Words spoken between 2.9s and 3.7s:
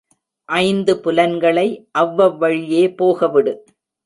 போகவிடு.